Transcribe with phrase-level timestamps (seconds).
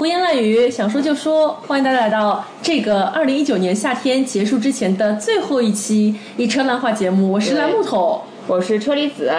[0.00, 7.30] 胡言乱语，想说就说，欢迎大家来到这个二零一九年夏天结束之前的最后一期一车烂话节目。
[7.30, 9.30] 我是蓝木头，我是车厘子。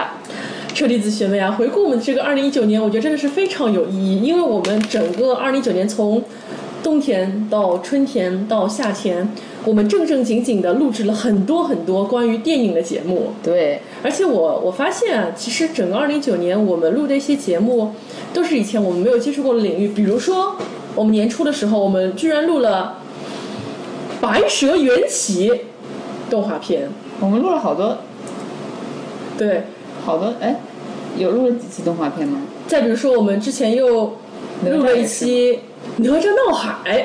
[0.76, 6.24] 车厘子学妹啊，回顾我们这个二零一九年，我觉得真的是非常有意义，因为我们整个二零一九年从
[6.84, 9.28] 冬天到春天到夏天，
[9.66, 13.32] 我们正正经经的录制了很多很多关于电影的节目。
[13.42, 17.94] 对，而且我我发现啊，其实整个二零一九年我们录的一些节目，
[18.34, 19.90] 都是以前我们没有接触过的领域。
[19.90, 20.56] 比如说，
[20.96, 22.98] 我们年初的时候，我们居然录了
[24.22, 25.50] 《白蛇缘起》
[26.30, 26.90] 动画片。
[27.20, 28.00] 我们录了好多，
[29.38, 29.64] 对，
[30.04, 30.60] 好多哎，
[31.18, 32.42] 有录了几期动画片吗？
[32.68, 34.18] 再比如说，我们之前又
[34.66, 35.54] 录了一期
[35.98, 37.00] 《哪吒闹海》。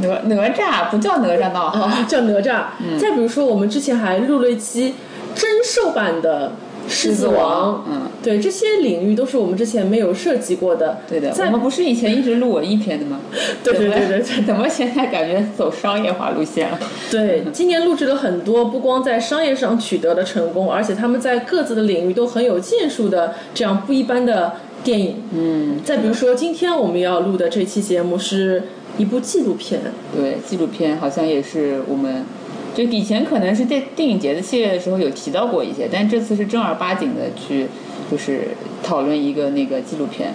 [0.00, 2.62] 哪哪吒不叫哪吒闹海，啊，叫哪吒。
[2.98, 4.94] 再比如说，我们之前还录了一期
[5.34, 6.52] 真兽版的
[6.92, 7.74] 《狮子王》。
[7.90, 10.98] 嗯，对，这些领域都是我们之前没有涉及过的。
[11.08, 11.30] 对的。
[11.30, 13.20] 在我们不是以前一直录文艺片的吗？
[13.64, 14.44] 对对对对对。
[14.44, 16.78] 怎么现在感觉走商业化路线了？
[17.10, 25.22] 对，今年录制了很多，不光在商业上取得了成功，而且他们在各自的领域都很有建树的这样不一般的电影。
[25.32, 25.80] 嗯。
[25.84, 28.62] 再比如说，今天我们要录的这期节目是。
[28.98, 29.80] 一部纪录片，
[30.14, 32.24] 对纪录片好像也是我们，
[32.74, 37.66] 就以前可能是电电影节的系列的时候有提到过一些，但这次是正儿八经的去，
[38.10, 38.48] 就是
[38.82, 40.32] 讨论一个那个纪录片。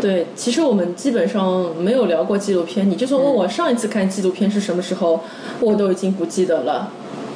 [0.00, 5.20] 对，其实我们基本上没有聊过纪录片，你就算问我上一次看纪录片是什么时候，
[5.60, 6.90] 我都已经不记得了。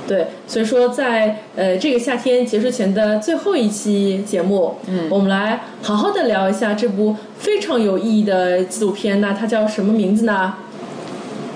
[0.09, 9.21] 对，所以说在呃这个夏天结束前的最后一期节目，嗯，我们来好好的聊一下这部非常有意义的纪录片。
[9.21, 10.55] 那它叫什么名字呢？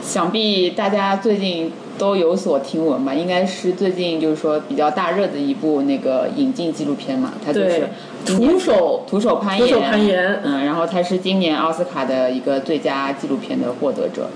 [0.03, 1.73] 想必大家最近
[2.03, 3.15] 都有所听闻吧？
[3.15, 7.89] 应该是最近就是说比较大热的一部那个引进纪录片嘛，它就是
[8.27, 10.41] 徒手徒手攀岩，徒手攀岩。
[10.43, 14.29] 嗯，然后它是今年奥斯卡的一个最佳纪录片的获得者。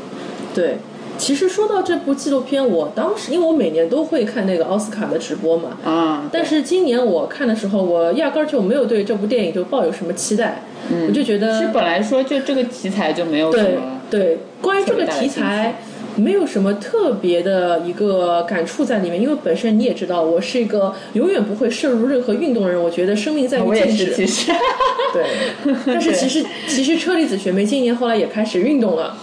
[0.54, 0.76] 对。
[1.18, 15.76] 其实说到这部纪录片，我当时因为我每年都会看那个奥斯卡的直播嘛，啊，但是今年我看的时候，我压根儿就没有对这部电影就抱有什么期待，嗯，我就觉得其实本来说就这个题材就没有什么对，关于这个题材
[16.16, 24.52] 没有什么特别的一个感触在里面，因为本身你也知道，我是一个永远不会摄入任何运动的人，我觉得生命在于静止，其实，
[25.12, 29.16] 对，但是其实其实车厘子学妹今年后来也开始运动了。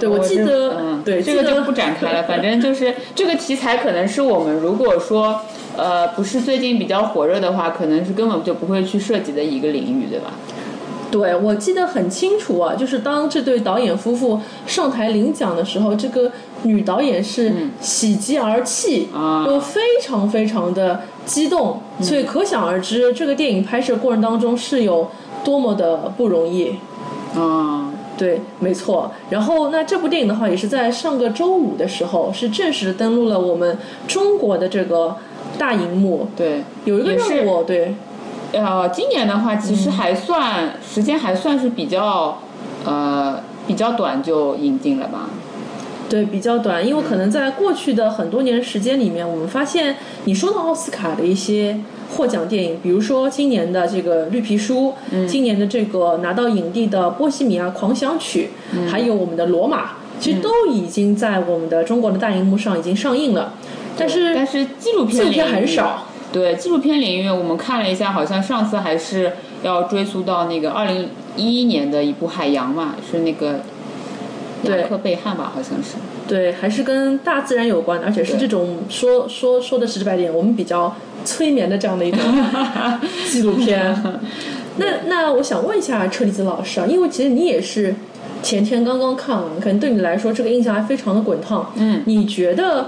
[0.00, 2.24] 对，我记得，嗯，对，这个就不展开了。
[2.24, 5.40] 反正就是这个题材，可能是我们如果说，
[5.76, 10.32] 呃，不是最近比较火热的话，可能是根本就不会去涉及的一个领域，对吧？
[11.12, 19.08] 对，我记得很清楚啊，就是当这对导演夫妇上台领奖的时候，这个女导演是喜极而泣，
[19.46, 25.08] 都非常非常的激动，所以可想而知，这个电影拍摄过程当中是有
[25.44, 26.76] 多么的不容易。
[27.36, 27.90] 啊。
[28.14, 29.10] 对，没错。
[29.30, 35.16] 然后，那这部电影的话，也是在上个周五的时候，是正式登陆了我们中国的这个
[35.58, 36.28] 大荧幕。
[36.36, 37.64] 对，有一个任务。
[37.64, 37.96] 对，
[38.52, 42.38] 呃，今年的话，其实还算时间还算是比较，
[42.84, 45.30] 呃，比较短就引进了吧。
[46.08, 51.80] 对，比较短，因为可能在过去的很多年时间里面，我们发现你说到奥斯卡的一些。
[52.14, 54.92] 获奖电影，比如说今年的这个《绿皮书》，
[55.26, 58.50] 今年的这个拿到影帝的《波西米亚狂想曲》，
[58.86, 59.84] 还有我们的《罗马》，
[60.20, 63.54] 其实都已经在我们的中国的大荧幕上已经上映了。
[63.96, 66.06] 但是，但是纪录片片很少。
[66.32, 69.32] 对纪录片领域，我们看了一下，好像上次还是
[69.62, 73.60] 要追溯到那个二零一一年的一部《海洋》嘛，是那个
[74.64, 75.96] 对克贝汉吧，好像是。
[76.26, 80.94] 对，还是跟大自然有关的，而且是这种说说说的直白点，我们比较。
[81.24, 82.18] 催眠的这样的一个
[83.30, 83.94] 纪录片，
[84.78, 87.94] 那那我想问一下车厘子老师啊，因为其实你也是
[88.42, 91.72] 前天刚刚看完，可能对你来说这个印象还非常的滚烫。
[91.76, 92.80] 嗯，你觉得《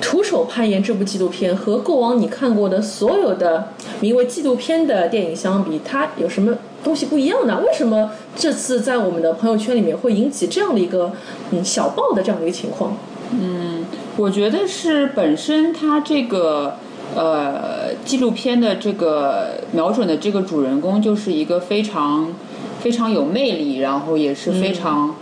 [0.00, 3.68] 徒手攀岩》这部纪录片和过往你看过的所有的
[4.00, 7.60] 名为纪录片的电影相比，它有什么东西不一样呢？
[7.66, 11.12] 为什么这次在我们的朋友圈里面会引起这样的一个
[11.50, 12.96] 嗯小爆的这样的一个情况？
[13.32, 13.84] 嗯，
[14.16, 16.76] 我觉得是本身它这个。
[17.16, 22.34] 呃，纪录片的这个瞄准的这个主人公就是一个非常
[22.80, 25.14] 非常有魅力，然后也是非常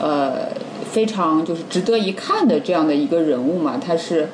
[0.00, 0.48] 呃
[0.98, 3.78] 非常就是值得一看的这样的一个人物嘛。
[3.78, 4.30] 他是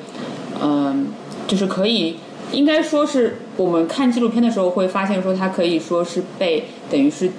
[0.59, 1.09] 嗯，
[1.47, 2.15] 就是可以
[2.51, 7.29] 应该说是我们看纪录片的时候会发现说他可以说是被等于是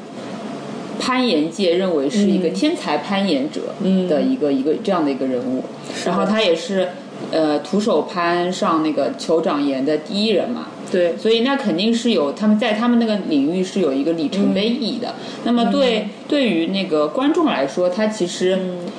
[1.00, 3.75] 攀岩界认为是一个天才攀岩者
[4.08, 5.64] 的一个一个这样的一个人物，
[6.05, 6.90] 然后他也是。
[7.32, 15.14] 呃，徒手攀上那个酋长岩的第一人嘛，对，所以那肯定是有他们在他们那个领域是有一个里程碑意义的。
[15.44, 18.58] 那么对对于那个观众来说，他其实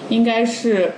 [0.09, 0.93] 应该是。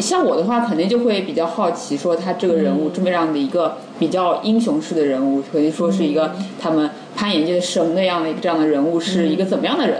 [0.00, 9.98] 像我的话，肯定就会比较好奇，说他这个人物这么样的一个比较英雄式的人物，可以说是一个他们攀岩界的神那样的一个这样的人物，是一个怎么样的人？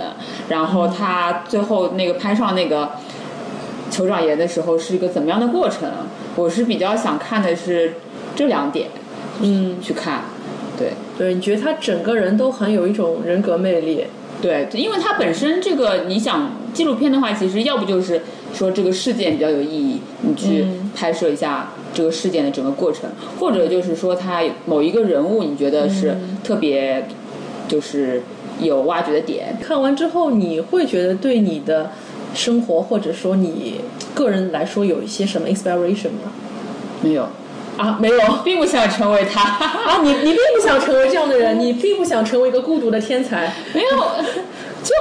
[0.48, 2.92] 然后他最后那个攀上那个
[3.90, 5.90] 酋长岩的时候，是一个怎么样的过程？
[6.36, 7.94] 我是比较想看的是
[8.36, 8.86] 这两点，
[9.40, 10.24] 嗯，去看，
[10.76, 14.04] 对对，你觉得他整个人都很有一种人格魅力？
[14.40, 18.22] 对，因为他本身这个，你想纪录片的话，其实要不就是
[18.54, 20.64] 说这个事件比较有意义，你去
[20.94, 27.08] 拍摄一下这个事件的整个过程，或者就是说他某一个人物，你觉得是特别
[27.66, 28.22] 就是
[28.60, 29.56] 有挖掘的点。
[29.60, 31.90] 看完之后，你会觉得对你的
[32.32, 33.80] 生活或者说你
[34.14, 36.32] 个人来说有一些什么 inspiration 吗？
[37.02, 37.28] 没有。
[37.78, 40.00] 啊，没有，并不想成为他啊！
[40.02, 43.52] 你你并不想成为这样的人，你并不想成为一个孤独的天才。
[43.72, 43.88] 没有，
[44.82, 44.94] 就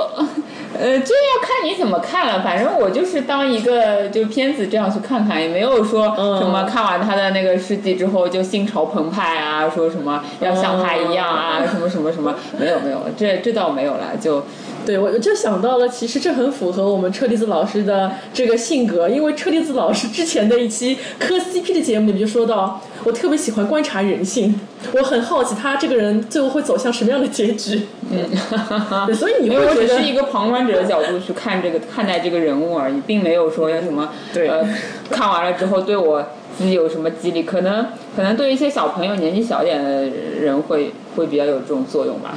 [0.79, 2.41] 呃，这要看你怎么看了。
[2.43, 14.45] 反正我就是当一个就片子这样去看看，也没有说什么看完他的那个事迹之后就心潮澎湃啊，说什么要像他一样啊，什么什么什么，没有没有，这这倒没有了，就。
[14.87, 24.57] 对，我就想到了，其实这很符合我们车厘子老师的这个性格，因为车厘子老师之前的一期磕 CP 的节目里面就说到，我特别喜欢观察人性，
[24.93, 27.81] 我很好奇他这个人最后会走向什么样的结局。
[28.09, 28.25] 嗯，
[29.13, 34.65] 所以你会觉得是一个旁观者的角度去看这个看待这个人物而已，并没有说有什么 对呃
[35.11, 36.25] 看完了之后对我
[36.57, 40.05] 自己有什么激励，可能可能对一些小朋友年纪小一点的
[40.39, 42.35] 人会会比较有这种作用吧。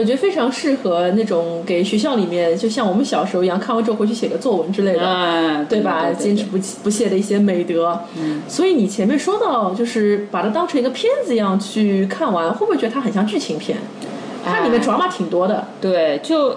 [0.00, 6.12] 我觉得非常适合那种给学校里面，就像我们小时候一样，看完之后回去写个作文之类的，对吧？
[6.12, 8.00] 坚持不不懈的一些美德。
[8.18, 13.78] 嗯，所以你前面说到，就是把它当成一个片子一样去看完，会不会觉得它很像剧情片？
[14.44, 15.66] 它里面 drama 挺多的。
[15.80, 16.56] 对，就。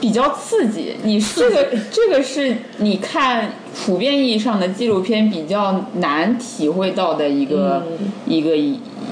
[0.00, 7.84] 比较刺激，你这个这个是你看普遍意义上的纪录片比较难体会到的一个
[8.26, 8.56] 一个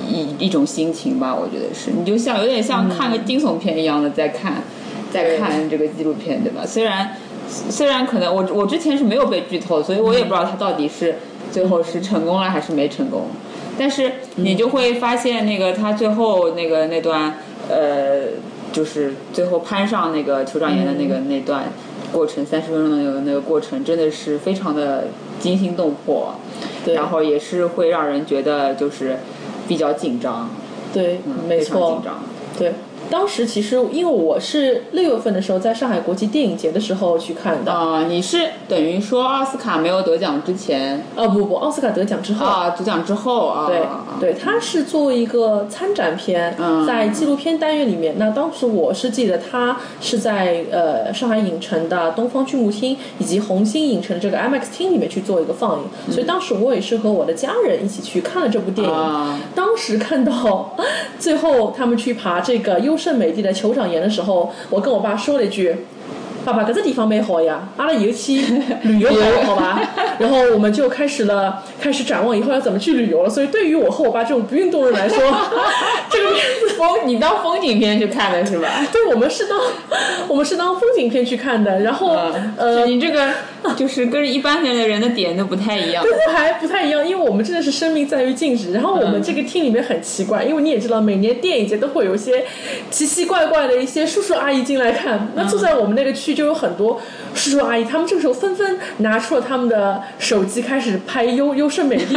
[0.08, 4.62] 一一一种心情吧，我觉得是，你就像有点像看个惊悚片一样的在看，
[5.12, 6.64] 在看这个纪录片，对吧？
[6.66, 7.16] 虽然
[7.48, 11.16] 虽然可能我我之前是没有被剧透，所以我也不知道他到底是
[11.50, 13.26] 最后是成功了还是没成功，
[13.78, 17.34] 但是你就会发现那个他最后那个那段
[17.68, 18.28] 呃。
[18.72, 21.64] 就是最后攀上那个酋长岩的那个那段
[22.12, 25.08] 过程，三十分钟的那个那个过程，真的是非常的
[25.40, 26.36] 惊心动魄，
[26.94, 29.16] 然后也是会让人觉得就是
[29.70, 30.50] 比较紧张，
[30.92, 32.18] 对，没错，紧张，
[32.58, 32.72] 对。
[33.10, 43.82] 当时其实因为我是六月份的时候在上海国际电影节的时候去看的啊，你是等于说奥斯卡没有得奖之前啊不不，奥斯卡得奖之后啊，得奖之后啊，对
[44.20, 48.14] 对，它是作为一个参展片，在纪录片单元里面。
[48.16, 59.40] 那当时我是记得它是在呃上海影城的东方剧目厅以及红星影城的这个 IMAX 厅里面去做一个放映，所以当时我也是和我的家人一起去看了这部电影。
[59.52, 60.76] 当时看到
[61.18, 62.96] 最后他们去爬这个优。
[63.00, 65.74] 圣美地的酋长岩的时候，我跟我爸说了一句。
[66.42, 68.40] 爸爸，这个地方蛮好呀，阿拉以后去
[68.84, 69.10] 旅游
[69.44, 69.78] 好吧？
[70.18, 73.28] 然后我们就开始了，开始展望以后要怎么去旅游了。
[73.28, 75.18] 所以对于我和我爸这种不运动人来说，
[76.10, 78.68] 这个片子风你当风景片去看的是吧？
[78.90, 79.60] 对，我们是当
[80.28, 81.80] 我们是当风景片去看的。
[81.80, 82.16] 然后
[82.56, 83.28] 呃，你这个
[83.76, 88.72] 就是跟一般的人的点都不太一样，对，还不太一样，因为我们真的是生命在于静止。
[88.72, 92.44] 然后我们这个厅里面很奇怪，因为你也知道，每年电影节都会有一些
[92.90, 95.28] 奇奇怪怪的一些叔叔阿姨进来看。
[95.34, 96.30] 那坐在我们那个区。
[96.40, 96.98] 就有很多
[97.34, 102.16] 叔叔阿姨，他们这个时候纷纷拿出了他们的手机，开始拍优优胜美地，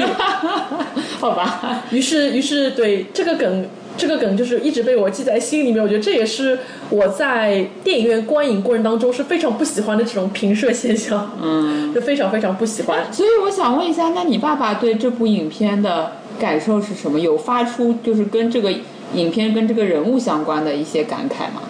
[1.19, 1.83] 好吧？
[1.89, 3.65] 于是，于是，对这个梗，
[3.97, 5.81] 这个梗就是一直被我记在心里面。
[5.81, 6.59] 我觉得这也是
[6.89, 13.11] 我在电影院观影过程当中是非常不喜欢的这种平射现象，嗯，就非常非常不喜欢。
[13.13, 17.19] 所以我想问一下，那你爸爸对这部影片的感受是什么？
[17.19, 18.71] 有发出就是跟这个
[19.13, 21.61] 影片跟这个人物相关的一些感慨吗？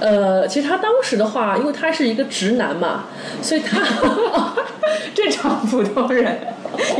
[0.00, 3.04] 呃，其实他当时的话，因为他是一个直男嘛，
[3.42, 3.82] 所以他
[5.14, 6.38] 正常普通人，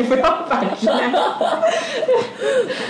[0.01, 1.13] 你不要反直男。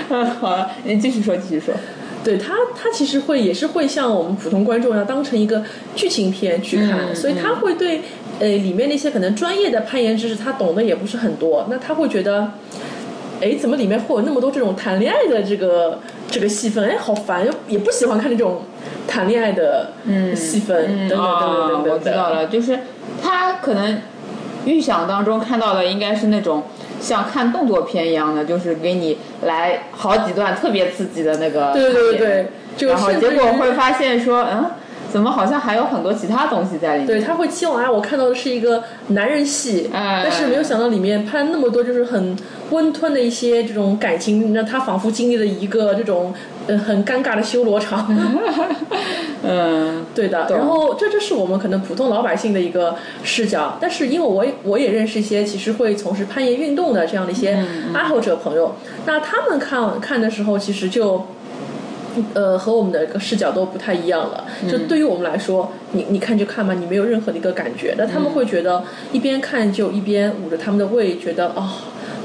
[0.09, 1.75] 嗯， 好了，你继续说，继续说。
[2.23, 5.63] 对他，他其实会也是会像我们普通观众一样，当成一个
[5.97, 8.03] 剧情片去看，所以他会对
[8.39, 12.53] 呃里面那些可能专业的攀岩知识，他懂得也不是很多，那他会觉得。
[13.43, 15.99] 哎，怎么里面会有那么多这种谈恋爱的这个
[16.31, 16.87] 这个戏份？
[16.91, 18.65] 哎，好烦，也不喜欢看那种
[19.09, 19.93] 谈恋爱的
[20.37, 21.09] 戏份。
[21.09, 22.81] 等等等等，我知道了，就是
[23.23, 24.03] 他可能
[24.67, 26.65] 预想当中看到的应该是那种
[27.01, 34.71] 像看动作片一样的，就是给你来好几段特别刺激的那个对对对对，然后结果会发现说，嗯。
[35.13, 37.07] 怎么好像还有很多其他东西在里面？
[37.09, 42.37] 对他会期望啊，我看到的是一个男人戏，但是没有想到里面拍了那么多就是很
[42.71, 46.33] 温吞的一些这种感情，让他仿佛经历了一个这种
[46.71, 48.07] 呃很尴尬的修罗场。
[49.43, 50.47] 嗯，对的。
[50.51, 58.75] 然后这就是我们可能普通老百姓的一个视角，但是因为我我也认识一些其实会从事攀岩运动的这样的一些爱好者朋友，
[59.07, 61.27] 那他们看看的时候其实就。
[62.35, 64.45] 呃，和我们的一个视角都不太一样了。
[64.69, 67.95] 就对于我们来说，你你看就看嘛，你没有任何的一个感觉。
[67.97, 71.69] 那他们会觉得一边看就一边捂着他们的胃，觉得哦。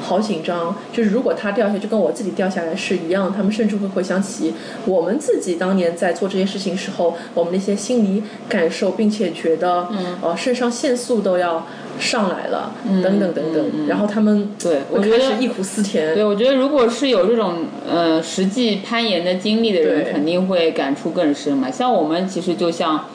[0.06, 3.34] 好紧张，就是如果他掉下，就跟我自己掉下来是一样。
[3.36, 4.54] 他们甚至会回想起
[4.86, 11.66] 我们自己当年在做这件事情时候，我们那些心理感受，并且觉得，嗯，呃，肾上腺素都要
[12.00, 12.72] 上来了，
[13.04, 13.88] 等等等等。
[13.88, 16.14] 然后他们对我觉得忆苦思甜。
[16.14, 21.72] 对，我觉得如果是有这种呃实际攀岩的经历的人，肯定会感触更深嘛。
[21.72, 23.06] 像我们其实就像。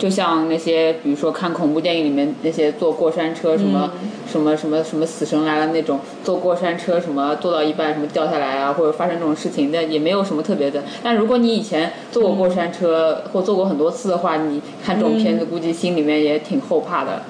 [0.00, 3.92] 就像那些，比如说看恐怖电影里面那些坐过山车什么
[4.26, 10.82] 什么什么什么死神来了那种坐过山车什么坐到一半什么掉下来啊，或者发生这种事情，那也没有什么特别的。
[11.02, 17.22] 但如果你以前坐过过山车或坐过很多次的话，你看这种片子估计心里面也挺后怕的。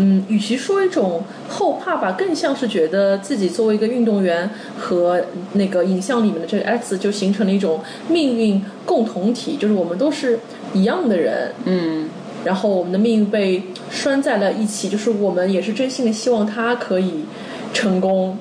[0.00, 4.48] 嗯，与其说一种后怕吧，更像是觉得自己作为一个运动员
[4.78, 5.20] 和
[5.54, 10.38] 那个影像里面的这个 X 就形成了一种命运共同体，就是我们都是
[10.74, 12.08] 一样的人，嗯，
[12.44, 17.24] 然后我们的命运被拴在了一起，就是我们也是真心的希望他可以
[17.72, 18.38] 成功，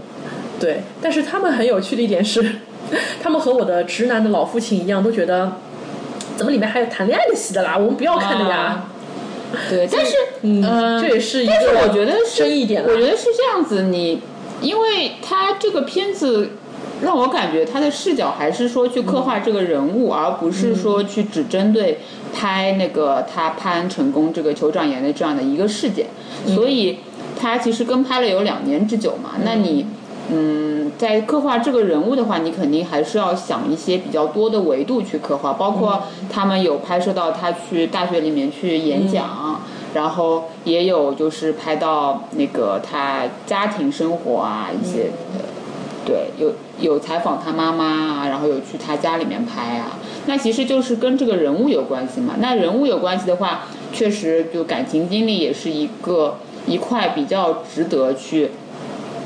[0.60, 0.81] 对。
[1.01, 2.55] 但是他们很有趣的一点是，
[3.22, 5.53] 他们和我的直男的老父亲一样，都觉得
[6.36, 8.86] 怎么里面还有谈恋爱的戏的啦，我们不要看的呀。
[9.69, 13.84] 对， 但是，嗯，这也是一个，但是我觉得深一点，我觉得是这样子。
[13.84, 14.22] 你，
[14.62, 16.50] 因为他这个片子
[17.01, 22.00] 让我感觉他的视角还是说去刻画这个人物，而不是说去只针对
[22.34, 26.08] 拍那个他攀成功这个酋长岩的这样的一个事件。
[26.46, 27.00] 所以，
[27.39, 29.32] 他其实跟拍了有两年之久嘛。
[29.44, 29.86] 那你。
[30.30, 39.62] 嗯，在刻画这个人物的话，你肯定还是要想一些比较多的维度去刻画，包括他们有拍摄到他去大学里面去演讲，
[39.94, 45.12] 然后也有就是拍到那个他家庭生活啊一些，
[46.07, 52.35] 对，有有采访他妈妈啊，然后有去他家里面拍啊，那其实就是跟这个人物有关系嘛。
[52.39, 58.51] 那人物有关系的话，确实就感情经历也是一个一块比较值得去。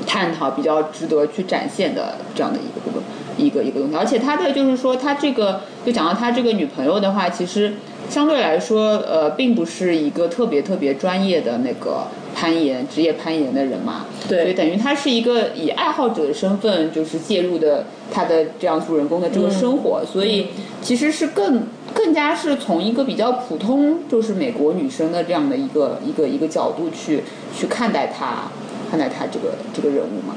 [0.04, 3.00] 探讨比较值得去展现的这样的一个部分，
[3.38, 7.74] 一个一个东西，而且他的就是说，他这个就讲到他这个女朋友的话，其实
[8.08, 20.48] 相对来说，呃，并不是一个特别特别专业的那个攀岩职业攀岩的人嘛，对，所以等于他是一个以爱好者的身份，就是介入的他的这样主人公的这个生活，所以
[20.82, 27.22] 其实是更更加是从一个比较普通，就是美国女生的这样的一个一个一个角度去
[27.56, 28.48] 去看待他。
[28.90, 30.36] 看待他这个这个人物嘛？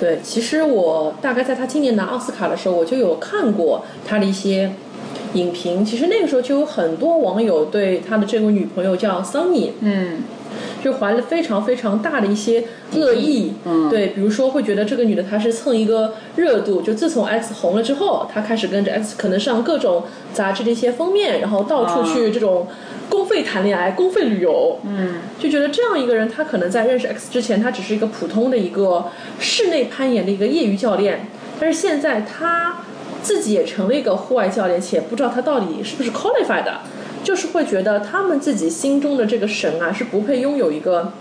[0.00, 4.72] 对，其实我大概在他今年拿奥斯卡的时候，我就有看过他的一些
[5.34, 5.84] 影评。
[5.84, 10.22] 其实那个时候就有很多网友对他的这位女朋友叫 Sunny，嗯。
[10.82, 22.66] 就怀了非常非常大的一些恶意，嗯，对，比如说会觉得这个女的她是蹭一个热度，就自从 X 红了之后，她开始跟着 X 可能上各种杂志的一些封面，然后到处去这种
[23.08, 29.06] 公费谈恋爱、公费旅游，嗯，就觉得这样一个人，他可能在认识 X 之前，他只是一个普通的一个
[29.38, 32.78] 室内攀岩的一个业余教练，但是现在他
[33.22, 36.64] 自己也成了一个户外教练，且不知道他到底是不是 qualified。
[37.22, 41.12] 就是会觉得他们自己心中的这个神啊是不配拥有一个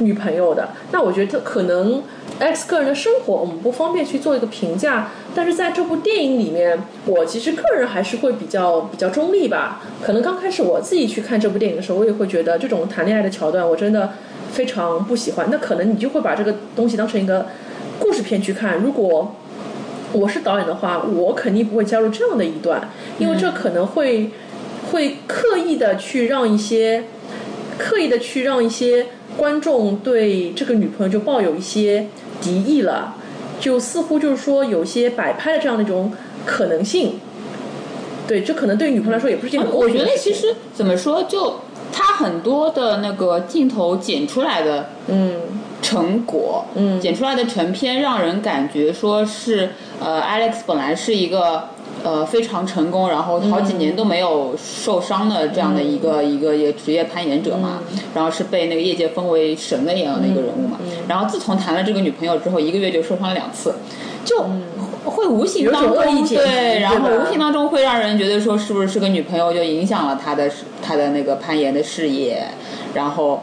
[0.00, 0.68] 女朋友的。
[0.92, 2.02] 那我觉得可能
[2.38, 9.80] X 个人的生活我们不方便去做一个评价，但是在这部电影里面，我其实个人还是会比较比较中立吧。
[10.02, 14.12] 可能刚开始我自己去看这部电影的时候，我也会觉得这种谈恋爱的桥段我真的
[14.52, 15.48] 非常不喜欢。
[15.50, 17.46] 那可能你就会把这个东西当成一个
[17.98, 18.78] 故事片去看。
[18.82, 19.34] 如果
[20.12, 24.30] 我是导演的话，我肯定不会加入这样的一段，因为这可能会。
[24.90, 27.04] 会刻意的去让一些，
[27.78, 32.08] 刻意的去让一些观众对这个女朋友就抱有一些
[32.40, 33.14] 敌意了，
[33.60, 36.12] 就似乎就是说有些摆拍的这样的一种
[36.44, 37.20] 可能性。
[38.26, 41.60] 对，这可能对于女朋友来说也不是件很我觉得其实怎么说，就
[41.92, 45.34] 他很多的那个镜头剪出来的，嗯，
[45.82, 49.70] 成果，嗯，剪出来的成片，让人感觉说是，
[50.00, 51.68] 呃，Alex 本来是一个。
[52.02, 57.80] 呃，非常成功，然后好几年都没有受伤的这样的一个、一个一个职业攀岩者嘛，
[58.14, 60.78] 然后是被那个业界封为神的一样的一个人物嘛。
[61.06, 63.74] 然后自从谈了这个女朋友之后，一个月就受伤了两次，
[64.24, 64.46] 就
[65.20, 70.50] 会无形当中对，然后无形当中会让人觉得说是不是是个女朋友就影响了他的
[70.82, 72.48] 他的那个攀岩的事业，
[72.94, 73.42] 然后。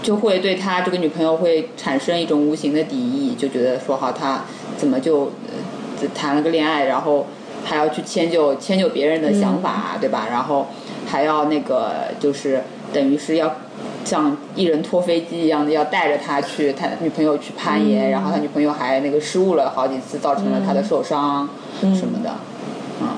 [0.00, 4.44] 就会对他这个女朋友会产生一种无形的敌意，就觉得说好他
[4.76, 5.32] 怎么就
[6.00, 7.26] 呃谈了个恋爱，然后
[7.64, 10.28] 还要去迁就迁就别人的想法，对吧？
[10.30, 10.68] 然后
[11.04, 12.62] 还要那个就是
[12.92, 13.56] 等于是要
[14.04, 21.48] 像一人拖飞机一样的要带着他去他女朋友去攀岩，然后他女朋友还那个失误了好几次，造成了他的受伤
[21.80, 22.34] 什么的，
[23.00, 23.08] 嗯，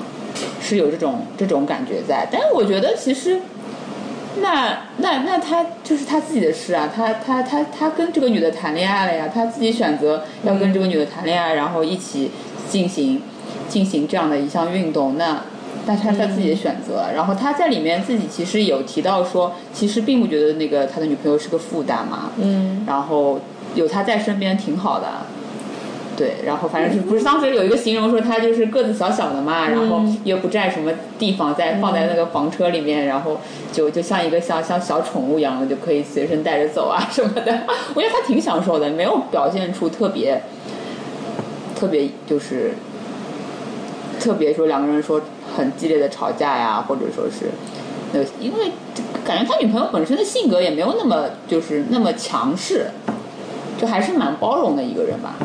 [0.61, 2.27] 是有这种这种感觉在。
[2.31, 3.41] 但是我觉得其实。
[4.41, 12.31] 那那那他就是他自己的事啊，他他他他跟这个女的谈恋爱了呀，他自己选择要跟这个女的谈恋爱，然后一起
[12.69, 13.21] 进行
[13.67, 15.41] 进行这样的一项运动，那
[15.85, 17.05] 那他他自己的选择。
[17.15, 23.39] 然后他在里面自己其实有提到说，其实并不觉得那个他的女朋友是个负担嘛，嗯，然后
[23.75, 25.07] 有他在身边挺好的。
[26.17, 33.39] 对，然后反正是不是当时有一个形容说他就是个子小小的嘛，然后又不占什么地方，在放在那个房车里面，然后
[33.71, 37.61] 就就像一个像像小宠物一样的，就可以随身带着走啊什么的。
[37.95, 40.43] 我觉得他挺享受的，没有表现出特别
[41.75, 42.73] 特别就是
[44.19, 45.19] 特别说两个人说
[45.55, 47.51] 很激烈的吵架呀，或者说是
[48.13, 48.71] 呃，因为
[49.23, 52.87] 感觉他女朋友本身的性格也没有那么就是那么强势，
[53.79, 55.35] 就还是蛮包容的一个人吧。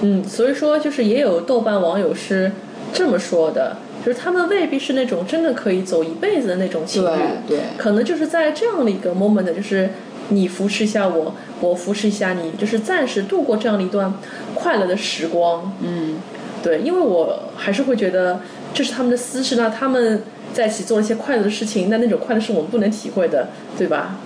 [0.00, 2.52] 嗯，所以说就是也有豆瓣网友是
[2.92, 7.06] 这么说的，就是他们未必是那种真的可以走一辈子的那种情侣，
[7.46, 9.90] 对对可能就是在这样的一个 moment，就是
[10.28, 14.12] 你扶持一下我，我扶持一下你，就是暂时度过这样的一段
[14.54, 15.72] 快乐的时光。
[15.80, 16.16] 嗯，
[16.62, 18.40] 对，因为我还是会觉得
[18.74, 24.16] 这是他们的私事，那他们在一起做一些快乐的事情，那那种快乐是我们不能体会的，对吧？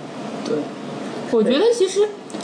[0.43, 0.57] 对，
[1.31, 2.01] 我觉得其实，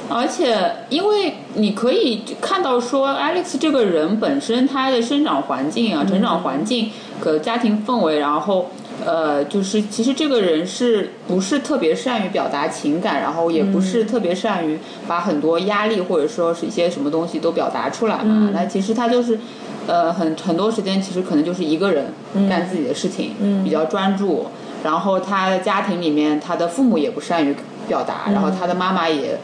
[0.07, 0.55] 而且
[0.89, 8.69] 因为你可以看到说，Alex 这个人本身他的生长环境啊、成长环境和家庭氛围，然后
[9.03, 18.51] 呃，就是其实这个人是不是特别善于表达情感，然后也不是特别善于把很多压力或者说是一些什么东西都表达出来嘛？
[18.53, 19.39] 那其实他就是。
[19.87, 22.05] 呃，很很多时间其实可能就是一个人
[22.49, 23.31] 干自己的事情，
[23.63, 24.47] 比较专注。
[24.83, 27.55] 然后他的家庭里面，他的父母也不善于
[27.87, 29.39] 表达，然后他的妈妈也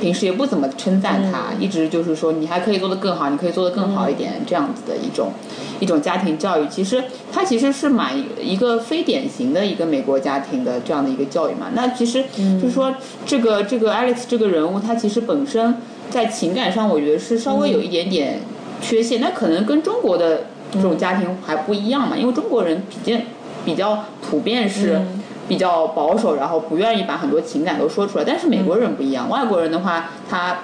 [0.00, 5.32] 平时也不怎么称赞他，一直就是说你还可以做得更好，你可以做得更好一点，这样子的一种
[5.80, 6.68] 一种家庭教育。
[6.68, 7.02] 其实
[7.32, 11.68] 他其实是蛮一个非典型的一个美国家庭的这样的一个教育嘛。
[11.74, 12.24] 那其实
[12.60, 12.94] 就是说
[13.26, 15.76] 这个这个 Alex 这个人物，他其实本身
[16.10, 18.40] 在情感上，我觉得是稍微有一点点。
[18.80, 23.20] 缺陷，那可能跟中国的这种家庭还不一样嘛，因为中国人比较
[23.64, 25.00] 比较普遍是
[25.48, 28.24] 比较保守，然后不愿意把很多情感都说出来。
[28.24, 30.58] 但是美国人不一样，外国人的话，他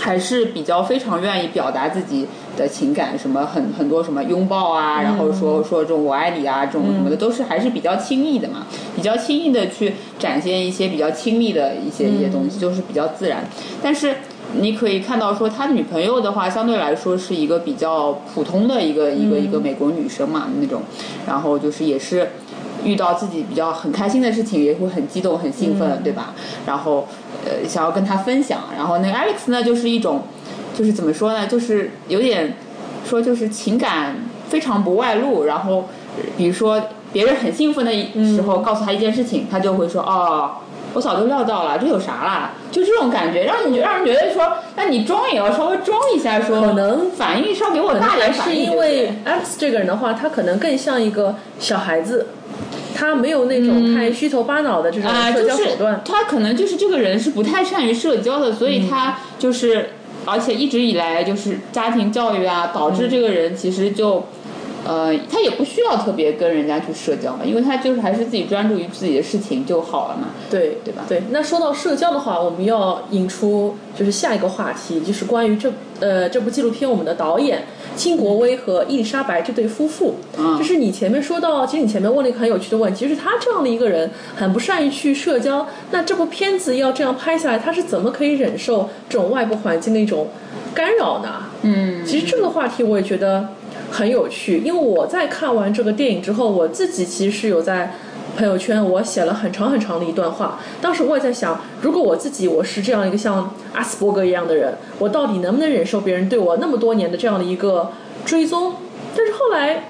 [0.00, 2.26] 还是比较非常愿意表达自己
[2.56, 13.44] 的情感，什么很很多什么拥抱啊，然后说说这种我爱你啊，这种什么的，都是还是比较轻易的嘛，比较轻易的去展现一些比较亲密的一些一些东西，就是比较自然。
[13.82, 14.14] 但是。
[14.54, 20.82] 你可以看到，说他女朋友的话，相对来说是一个比较普通的一个一个一个美国女生嘛那种，
[21.26, 22.32] 然后就是也是
[22.84, 26.34] 遇到自己比较很开心的事情，也会很激动很兴奋，对吧？
[26.66, 27.08] 然后
[27.46, 30.22] 呃想要跟他分享，然后那个 Alex 呢，就是一种
[30.76, 32.56] 就是怎么说呢，就是有点
[33.08, 34.16] 说就是情感
[34.48, 35.86] 非常不外露，然后
[36.36, 36.78] 比如说
[37.10, 37.92] 别人很兴奋的
[38.36, 40.56] 时候，告诉他一件事情，他就会说哦。
[40.94, 42.50] 我早就料到了，这有啥啦？
[42.70, 48.54] 就这种感觉，让你让人觉得说，那你装也要稍微装一下，说可能反应稍给我大点反是。
[48.54, 52.26] 因为 X 这个人的话，他可能更像一个小孩子，
[52.94, 56.00] 他没有那种太虚头巴脑的这种啊，社交手段。
[56.04, 59.90] 他可能就是这个人是不太善于社交的，所以他就是，
[60.24, 64.26] 而且一直以来就是家庭教育啊，导致这个人其实就。
[64.84, 70.28] 呃，他也不需要特别跟人家去社交嘛，因为他就是还是自己专注于自己的事情就好了嘛。
[70.50, 71.04] 对对吧？
[71.08, 77.62] 对，那说到社交的话，我们要引出就是下一个话题，就是关于这呃这部纪录片我们的导演
[77.94, 80.16] 金国威和伊丽莎白这对夫妇。
[80.36, 90.28] 嗯就是你前面说到，其实你前面问了一个很有趣的问题，就是他这样的一个人很不善于去社交，那这部片子要这样拍下来，他是怎么可以忍受这种外部环境的一种
[90.74, 91.44] 干扰呢？
[91.62, 93.48] 嗯，其实这个话题我也觉得
[93.92, 97.92] 很有趣，因为我在看完这个电影之后，我自己其实有在
[98.38, 100.58] 朋友圈我写了很长很长的一段话。
[100.80, 107.92] 当时我也在想，如果我自己我是这样一个像阿斯伯格一样的人，我到底能不能忍受别人对我那么多年的这样的一个
[108.24, 108.76] 追踪？
[109.14, 109.88] 但是后来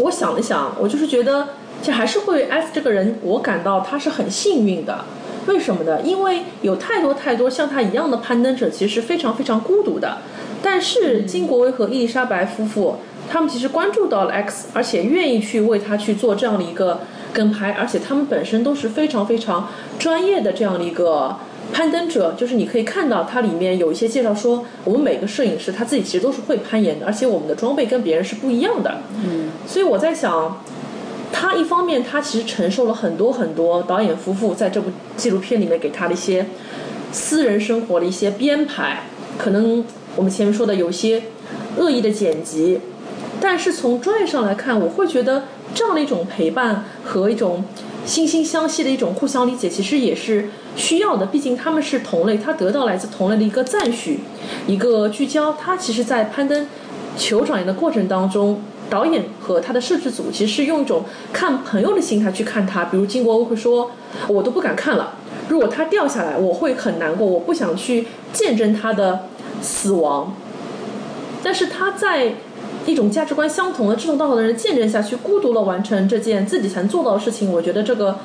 [0.00, 1.48] 我想了想，我就是觉得，
[1.80, 5.02] 其实还是会 S 这个人，我感到他是很幸运的。
[5.46, 6.00] 为什么呢？
[6.02, 10.18] 因为有太多太多像他一样的攀登者，其实非常非常孤独的。
[10.62, 12.96] 但是金国威和伊丽莎白夫妇，
[13.30, 17.00] 他们其实关注到了 X，而且愿意去为他去做这样的一个
[17.32, 21.36] 跟拍，而且他们本身都是非常非常专业的这样的一个
[21.72, 22.34] 攀登者。
[22.36, 29.00] 就是你可以看到它里面有一些介绍说，我们每个摄影师他自己其实都是会攀岩的，而且我们的装备跟别人是不一样的。
[29.24, 30.60] 嗯，所以我在想。
[31.36, 36.46] 他一方面，他其实承受了很多很多导演夫妇在这部纪录片里面给他的一些
[37.10, 39.02] 私人生活的一些编排，
[39.36, 39.84] 可能
[40.14, 41.24] 我们前面说的有一些
[41.76, 42.78] 恶意的剪辑，
[43.46, 47.62] 但是从专业上来看，我会觉得这样的一种陪伴和一种
[48.06, 51.26] 惺惺相惜的一种互相理解，其实也是需要的。
[51.26, 54.20] 毕竟他们是同类，他得到来自同类的一个赞许，
[54.66, 55.52] 一个聚焦。
[55.52, 56.66] 他其实，在攀登
[57.18, 58.62] 酋长岩的过程当中。
[58.90, 63.90] 导演和他的摄制组其实是用一种看朋友的心态去看他，比如金国威会说
[64.28, 65.14] ：“我都不敢看了，
[65.48, 69.26] 如果他掉下来，我会很难过，我不想去见证他的
[69.62, 70.36] 死亡。”
[71.42, 72.34] 但是他在
[72.86, 78.18] 一种价值观相同的志同道合的人见证下去，孤独的完成这件自己才能做到的事情，我觉得这个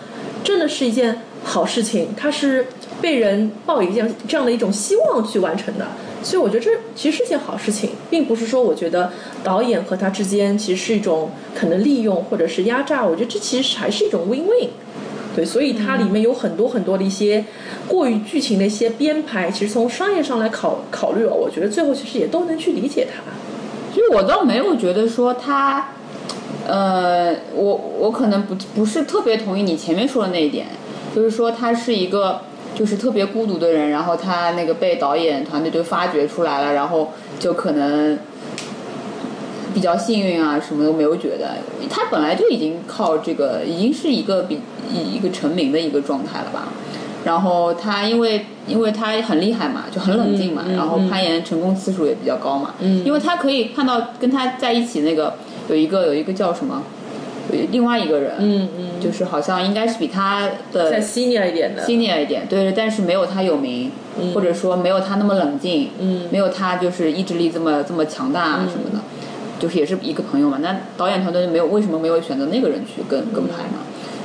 [0.44, 2.10] 真的是一件好事情。
[2.18, 2.68] 它是
[3.02, 5.88] 被人抱以这样这样的一种希望去完成的。
[6.22, 9.10] 所以我觉得这其实是件好事情，并不是说我觉得
[9.42, 13.06] 导演和他之间其实是一种可能利用或者是压榨。
[13.06, 14.68] 我觉得这其实还是一种 win-win。
[15.34, 17.46] 对，所以它里面有很多很多的一些
[17.88, 23.22] 过于剧情的一些编排，其实从商业上来考考虑了，我觉得最后其实也都能去理解它。
[23.94, 25.90] 其实我倒没有觉得说他，
[26.68, 30.68] 呃，我我可能不不是特别同意你前面说的那一点，
[31.16, 32.42] 就是说他是一个。
[32.76, 38.18] 就是特别孤独的人，然后他那个被导演团队就发掘出来了，然后就可能
[39.74, 41.58] 比较幸运啊，什么都没有觉得。
[41.90, 46.70] 他本来就已经靠这个，已经是一个比一一个成名的一个状态了吧。
[47.26, 52.74] 然后他因为因为他很厉害嘛，就很冷静嘛，然后攀岩成功次数也比较高嘛。
[52.80, 53.04] 嗯。
[53.06, 55.36] 因为他可以看到跟他在一起那个
[55.70, 56.82] 有一个有一个叫什么？
[57.72, 63.90] 另外一个人，嗯嗯，就是好像应该是比他的再 senior 一点的，senior 一点，对，但是没有他有名，
[64.36, 69.04] 或者说没有他那么冷静，嗯，没有他就是意志力这么这么强大啊什么的，
[69.58, 70.60] 就是也是一个朋友嘛。
[70.62, 73.80] 那导演团队没有为什么没有选择那个人去跟跟拍呢？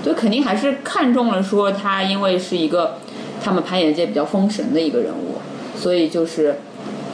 [0.05, 2.99] 就肯定还是看中了说他，因为是一个
[3.43, 5.39] 他们攀岩界比较封神的一个人物，
[5.77, 6.57] 所以就是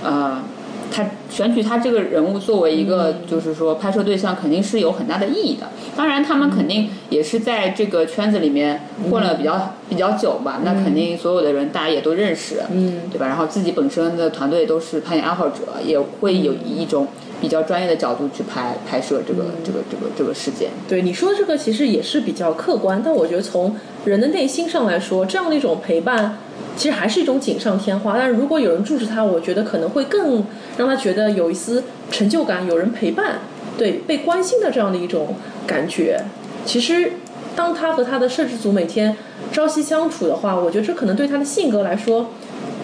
[0.02, 0.42] 呃。
[0.90, 5.68] 他选取他这个人物作为一个，就是说拍摄对象，肯定是有很大的意义的。
[5.96, 10.60] 当然，他们肯定也是在这个圈子里面混了比较比较久吧。
[10.64, 13.26] 那肯定所有的人大家也都认识，嗯，对吧？
[13.26, 17.06] 然后自己本身的团队都是攀岩爱好者，也会有一种
[17.40, 20.70] 比较专业的角度去拍拍摄这个这个这个这个事件。
[20.88, 26.38] 对你说的这个其实也是比较客观，但我觉得从人的内心上来说，这样的一种陪伴。
[26.80, 30.42] 其实还是一种锦上添花，但是如果有人注视他，我觉得可能会更
[30.78, 33.40] 让他觉得有一丝成就感，有人陪伴，
[33.76, 36.18] 对被关心的这样的一种感觉。
[36.64, 37.12] 其实，
[37.54, 39.14] 当他和他的摄制组每天
[39.52, 42.30] 朝夕相处的话，我觉得这可能对他的性格来说，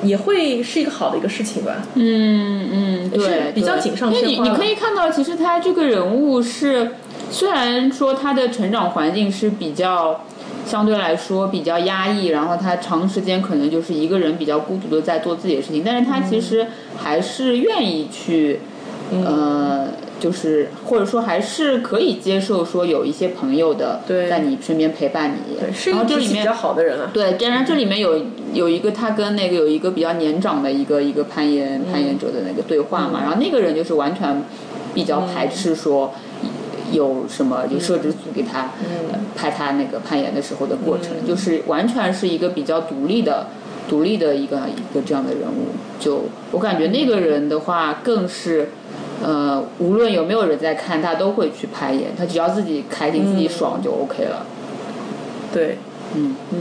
[0.02, 1.76] 也会是一个好的一个事情吧。
[1.94, 4.44] 嗯嗯，对，比较锦上添花。
[4.44, 6.90] 你你可以看到，其实他这个人物是，
[7.30, 10.20] 虽然说他的成长环境是比较。
[10.66, 18.58] 相对来说比较压抑，然后他长时间可能就是一个人比较孤独的在做自己的事情，但是他其实还是愿意去，
[19.24, 19.86] 呃，
[20.18, 25.56] 就是或者说还是可以接受说有一些朋友的在你身边陪伴你，
[25.90, 28.20] 然后这里面比较好的人啊，对，当然这里面有
[28.52, 34.42] 有一个他跟那个有一个比较年长的一个一个攀岩攀岩者的那个对话嘛，然后那个人就是完全
[34.92, 36.12] 比较排斥说。
[36.96, 38.70] 有什么就摄制组给他
[39.36, 43.46] 拍他那个攀岩的时候的过程，就是完全是一个比较独立的、
[43.88, 45.76] 独立的一个一个这样的人物。
[46.00, 48.70] 就我感觉那个人的话，更是
[49.22, 52.16] 呃，无论有没有人在看，他都会去攀岩。
[52.16, 54.46] 他只要自己开心、自己爽就 OK 了。
[55.52, 55.78] 对，
[56.14, 56.58] 嗯嗯。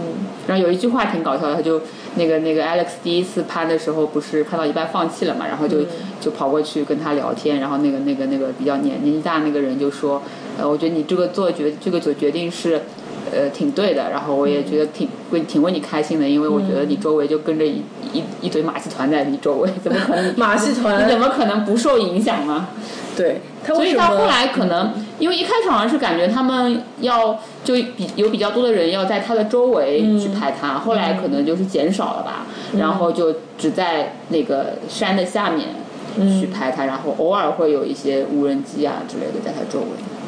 [0.48, 1.82] 然后有一句话挺搞笑的，他就。
[2.16, 5.48] 那个那个 Alex 第一次攀的时候，不是攀到一半放弃了嘛？
[5.48, 5.80] 然后就
[6.20, 10.22] 就跑过去跟他聊天，然后那个那个那个比较年年纪大那个人就说，
[10.58, 12.82] 呃，我觉得你这个做决这个做决定是，
[13.32, 14.10] 呃，挺对的。
[14.10, 17.82] 然后我也觉得挺为挺为你开心的，因为我觉得你周围就跟着一
[18.14, 22.68] 一一堆马戏团在你周围， 怎么可能马戏团你怎么可能不受影响呢？
[23.16, 32.46] 对，所以他后来可能因为一开始好像是感觉他们要就比有比较多的人要在他的周围去拍他，后来可能就是减少了吧，
[32.78, 35.70] 然后就只在那个山的下面
[36.42, 39.88] 去拍他，然后偶尔会有一些无人机啊之类的在他周围。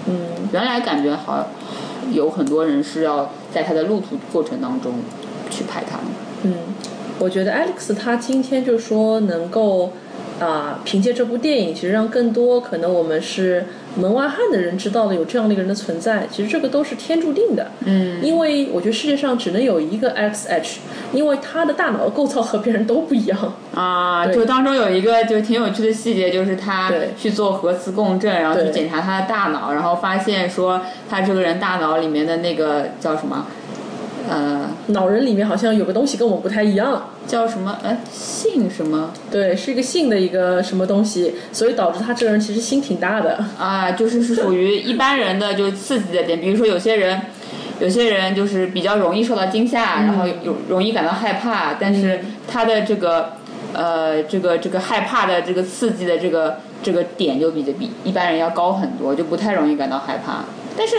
[0.10, 1.46] 嗯，原来感觉好
[2.12, 4.94] 有很多人是要在他的路途过程当中
[5.50, 6.00] 去拍他。
[6.44, 6.54] 嗯，
[7.20, 9.92] 我觉得 Alex 他今天就说能够
[10.40, 13.66] 啊、凭借这部电影，其实让更多可能我们是
[13.98, 16.28] 门外汉的人知道了有这样的一个人的存在。
[16.32, 17.72] 其实这个都是天注定的。
[17.86, 20.78] 嗯，因为我觉得世界上只能有一个 XH，
[21.12, 23.54] 因为他的大脑的构造和别人都不一样。
[23.74, 33.48] 啊，就当中有一个就挺有趣的细节，就是他去做核磁共振，然后去检查他的大脑，然后发现说他这个人大脑里面的那个叫什么，
[34.30, 37.10] 呃，脑人里面好像有个东西跟我们不太一样。
[37.28, 37.78] 叫什么？
[37.84, 39.12] 哎，性什么？
[39.30, 43.44] 对，是一个性的一个什么东西，所以导致他这个人其实心挺大的。
[43.60, 47.22] 啊，就是是属于一般人的就刺激的点，比如说有些人，
[47.82, 53.34] 有些人就是比较容易受到惊吓，然后有容易感到害怕，但是他的这个
[53.74, 60.46] 呃这个这个害怕的这个刺激的这个这个点就比比一般人要高很多，就不太容易感到害怕。
[60.78, 60.96] 但是，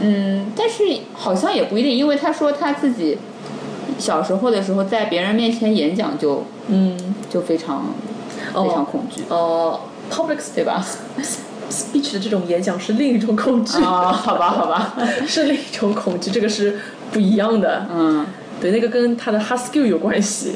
[0.00, 0.82] 嗯，但是
[1.12, 3.18] 好像也不一定，因为他说他自己
[3.98, 6.96] 小时候的时候在别人面前演讲就嗯，
[7.28, 7.86] 就非常
[8.54, 9.78] 非常恐惧，呃
[10.10, 10.84] ，public 对吧
[11.70, 14.94] ？speech 的这种演讲是另一种恐惧，啊，好吧，好吧，
[15.26, 16.78] 是另一种恐惧，这个是
[17.12, 17.86] 不一样的。
[17.92, 18.26] 嗯。
[18.60, 20.52] 对，那个跟他的 hard skill 有关系。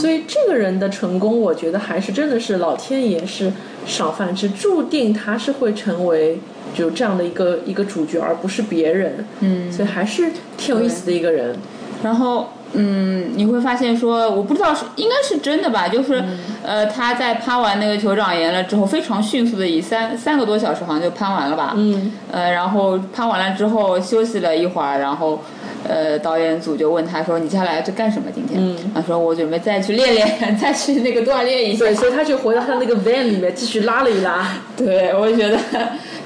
[0.00, 3.52] 所以这个人的成功，我觉得还是真的是老天爷是
[3.86, 6.38] 赏饭吃，注定他是会成为
[6.74, 9.24] 就这样的一个一个主角，而不是别人。
[9.40, 11.56] 嗯，所以还是挺有意思的一个人。
[12.02, 16.22] 然后，嗯，你会发现说，我不知道是应该是真的吧，就是，
[16.62, 25.40] 呃，他在攀完那个酋长岩了之后，非常迅速的以三三个多小时好像就攀完了吧，嗯，呃，然后攀完了之后休息了一会儿，然后，
[25.88, 28.30] 呃，导演组就问他说：“你接下来要去干什么？
[28.34, 34.60] 今天？”嗯他说：“我准备再去练练， 再去那个锻炼一下。”对，所以他就回到他那个 van 里面继续拉了一拉。
[34.76, 35.58] 对，我觉得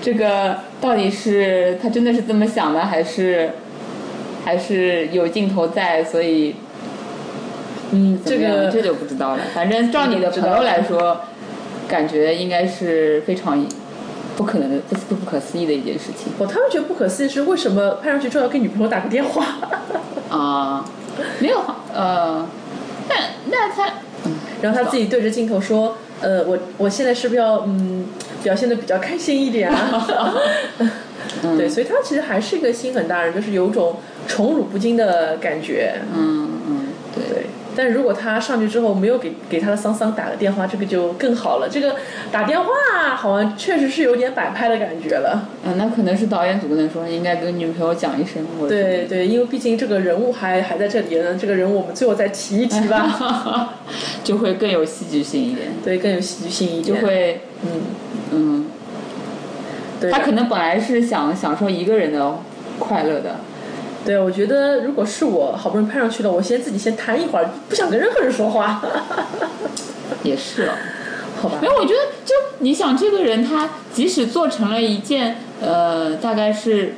[0.01, 3.51] 这个到底是他真的是这么想的，还是
[4.45, 6.55] 还是有镜头在，所以
[7.93, 9.43] 嗯，这个这就不知道了。
[9.55, 11.21] 反正照你的朋友来说，
[11.89, 13.67] 感觉应该是非常
[14.41, 19.45] 不可能的、不不不可思议的一件事情我他们觉得不可思议是为什么拍上去之后要给女朋友打个电话？
[20.31, 20.83] 啊。
[21.41, 21.59] 没有
[21.93, 22.49] 呃，
[23.07, 23.15] 那
[23.51, 23.93] 那他
[24.63, 28.07] 然后他自己对着镜头说：“呃，我我现在是不是要嗯
[28.43, 30.03] 表现的比较开心一点啊？”
[31.59, 36.01] 对，所以他其实还是一个心很大人，就是有种宠辱不惊的感觉。
[36.15, 41.69] 嗯嗯对对，但是如果他上去之后没有给给他的桑桑打个电话，这个就更好了。
[41.71, 41.97] 这个
[42.33, 42.67] 打电话
[43.17, 45.49] 好像确实是有点摆拍的感觉了。
[45.65, 48.45] 啊，那可能是导演组跟他说应该跟女朋友讲一声。
[48.59, 53.75] 我对对，因为毕竟这个人物还还在这里呢，这个人物我们最后再提一提吧。
[54.23, 57.07] 就会更有戏剧性一点，对，更有戏剧性一点就。
[57.07, 57.71] 会嗯，
[58.33, 58.67] 嗯。
[60.01, 60.11] 对。
[60.11, 62.39] 他可能本来是想享受一个人的
[62.79, 63.37] 快乐的，
[64.05, 68.83] 对，我觉得如果是我好不容易拍上去了，我先自己先谈一会儿，不想跟任何人说话。
[70.25, 70.75] 也是了。
[71.41, 76.95] 好吧没，有，我觉得就你想，这个人他即使做成了一件呃，大概是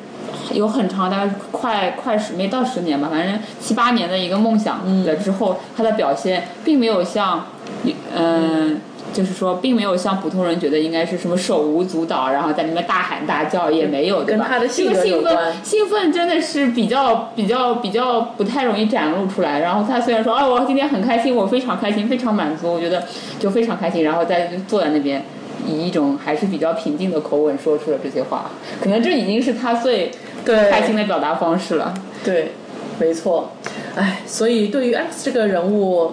[0.53, 7.47] 有很长，大概快快十没到十年吧，反正七八年的一个梦想了之后，他的表现并没有像
[8.17, 8.81] 嗯。
[9.12, 14.44] 就是说，并没有像普通人觉得应该是什么手舞足蹈，然后在那边大喊大叫，也没有，对吧？
[14.44, 19.61] 跟他的性格兴奋有关，兴奋真的是比较比较比较不太容易展露出来。
[19.61, 23.05] 然后他虽然说啊，我今天很开心，我非常开心，非常满足，我觉得
[23.38, 25.22] 就非常开心，然后在坐在那边，
[25.66, 30.11] 以一种还是比较平静的口吻说出了这些话，可能这已经是他最
[30.44, 31.94] 对开心的表达方式了。
[32.25, 32.53] 对，
[32.98, 33.53] 没错。
[33.94, 36.12] 哎，所以对于 X 这个人物，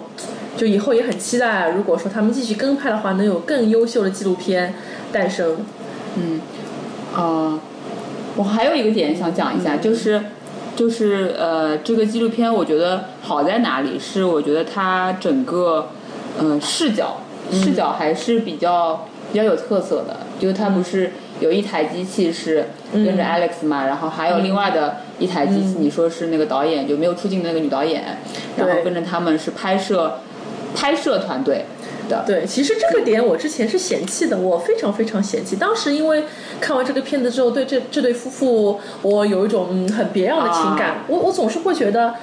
[0.56, 4.74] 就以后也很期待，如果说他们继续跟拍的话，能有更优秀的纪录片
[5.12, 5.58] 诞生。
[6.16, 6.40] 嗯
[7.14, 7.60] 啊、
[8.36, 10.22] 我还有一个点想讲一下，就是
[10.76, 13.98] 就是呃，这个纪录片我觉得好在哪里？
[13.98, 15.88] 是我觉得它整个
[16.38, 17.18] 呃视角
[17.50, 28.18] 视角还是比较比较有特色的，就是它不是有一台机器是跟着 Alex 嘛，然后还有另外的一台机器，你说是那个导演就没有出镜的那个女导演，
[28.56, 30.18] 然后跟着他们是拍摄
[30.74, 31.64] 拍摄团队
[32.08, 35.56] 的，对，其实这个点我之前是嫌弃的，我非常非常嫌弃。
[35.56, 36.24] 当时因为
[36.60, 40.90] 看完这个片子之后，对这这对夫妇，我有一种嗯很别样的情感。
[40.90, 42.14] 啊我我总是会觉得，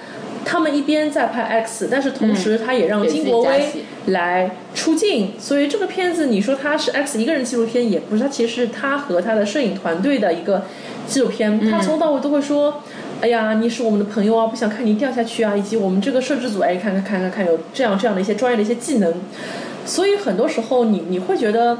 [0.46, 3.70] 他们一边在拍 X，但是同时他也让金国威
[4.08, 10.64] 来出镜，所以这个片子你说他是 X 一个人纪录片也不是，他其实是他和他的摄影团队的一个
[11.08, 11.60] 纪录片。
[11.62, 12.82] 嗯他从头到尾都会说。
[13.20, 19.12] 哎呀，你是我们的朋友啊，不想看你掉下去啊，以及我们这个摄制组，哎，看看看看看有这样这样的一些专业的一些技能，
[19.86, 21.80] 所以很多时候你你会觉得，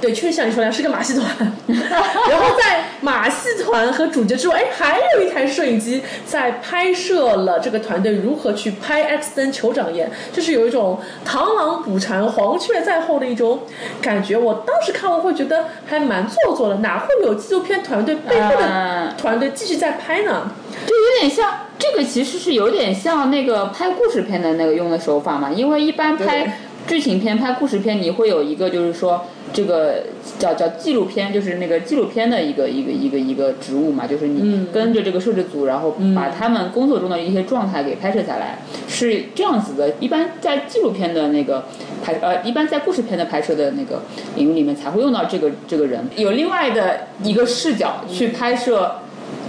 [0.00, 1.26] 对，确实像你说的是个马戏团。
[1.68, 13.60] 然后在马戏团和主角之外，哎，还有一台摄影机在拍摄了这个团队如何去拍 X 灯酋长岩，就是有一种螳螂捕蝉，黄雀在后的一种
[14.02, 14.36] 感觉。
[14.36, 20.50] 我当时看完会觉得还蛮做作的，哪会有纪录片团队背后的团队继续在拍呢？
[20.86, 26.58] 就有点像这个，其实是有点像那个拍故事片的那个用的手法嘛，因为一般拍。
[26.88, 30.04] 剧情片拍故事片，你会有一个就是说，这个
[30.38, 39.92] 叫叫纪录片，就是那个纪录片的一个一个一个一个职务嘛，就是你跟着这个摄制组，然后把他们工作中的一些状态给拍摄下来，是这样子的。
[40.00, 41.66] 一般在纪录片的那个
[42.02, 44.00] 拍呃，一般在故事片的拍摄的那个
[44.36, 48.96] 领域里面才会用到这个这个人，有另外的一个视角去拍摄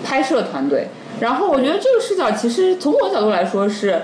[0.04, 0.90] 拍摄团队。
[1.22, 4.02] 然后我觉得这个视角其实从我角度来说是，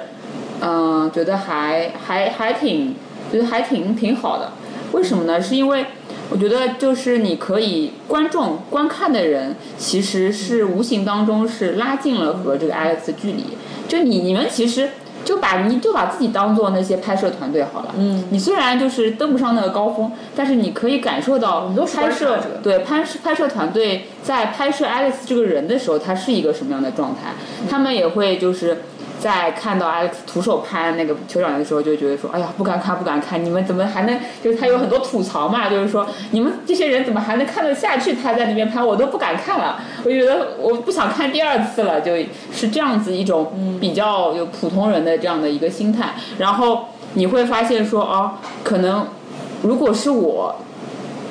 [0.62, 2.96] 嗯，觉得还还还挺。
[3.36, 4.54] 觉得还挺挺好的，
[4.94, 5.42] 为什么呢？
[5.42, 5.88] 是因为
[6.30, 13.44] 我觉得就是你可以观众观看的人其实是无形当中是拉近了和这个 Alex 的距离。
[13.90, 14.92] 就你你们其实
[15.26, 17.94] 就把你就把自己当做那些拍摄团队好了。
[17.98, 18.24] 嗯。
[18.30, 27.34] 你虽然就是登不上那个高峰，但是你可以感受到拍摄对拍拍摄团队在拍摄 Alex 这个人的时候，他是一个什么样的状态？
[27.70, 28.84] 他们也会就是。
[29.20, 33.44] 在看到 Alex 徒手拍那个酋长的时候，就觉得说，哎呀，不敢看，不敢看！
[33.44, 34.20] 你们怎么还能？
[34.44, 38.14] 就是他有很多吐槽嘛，就是说，你们这些人怎么还能看得下去？
[38.14, 39.80] 他在那边拍，我都不敢看了。
[40.04, 42.16] 我觉得我不想看第二次了，就
[42.52, 46.14] 是这样子一种比较有普通人的这样的一个心态。
[46.38, 49.08] 然后你会发现说，哦，可能
[49.64, 50.56] 如果是我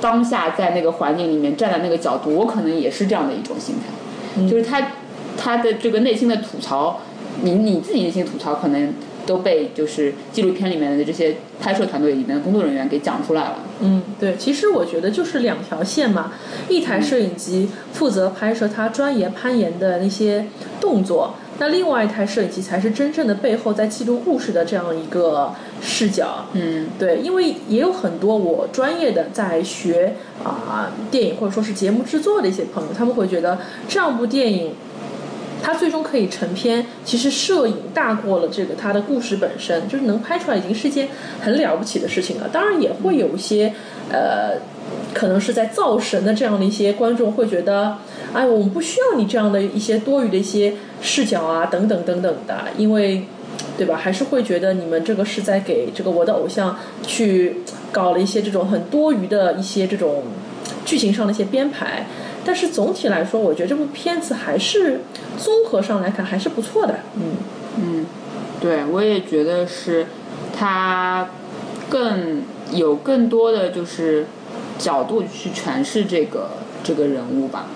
[0.00, 4.82] 当下在那个环境里面站在那个角度，我可能也是这样的一种心态，就是他
[5.36, 7.00] 他的这个内心的吐槽。
[7.42, 8.92] 你你自己那些吐槽可能
[9.26, 13.58] 都被就是纪录片里面的这些拍摄团队里面的工作人员给讲出来了。
[13.80, 16.32] 嗯，对，其实我觉得就是两条线嘛，
[16.68, 20.46] 一台摄影机负责拍摄他专业攀岩的那些
[20.80, 26.44] 动作，那另外一台摄影机才是真正的背后在记录故事的这样一个视角。
[26.52, 34.72] 嗯，对，因为也有很多我专业的在学啊电影或者说是节目制作的一些朋友，他们会觉得这样部电影。
[35.64, 41.08] 它最终可以成片，其实摄影大过了这个它的故事本身，就是能拍出来已经是一件
[41.40, 42.46] 很了不起的事情了。
[42.52, 43.72] 当然也会有一些，
[44.12, 44.58] 呃，
[45.14, 47.96] 可能是在造神的这样的一些观众会觉得，
[48.34, 53.24] 哎，我们不需要你这样的一些多余的一些视角啊，等等等等的，因为，
[53.78, 53.96] 对吧？
[53.96, 60.24] 还是会觉得你们这个是在给这个我的偶像去搞了一些这种很多余的一些这种
[60.84, 62.04] 剧情上的一些编排。
[62.44, 65.00] 但是总体来说，我觉得这部片子还是
[65.38, 67.00] 综合上来看还是不错的。
[67.16, 67.36] 嗯
[67.78, 68.06] 嗯，
[68.60, 70.06] 对，我也觉得是，
[70.56, 71.28] 他
[71.88, 74.26] 更有更多的就是
[74.78, 76.50] 角度去诠释这个
[76.82, 77.66] 这个人物吧。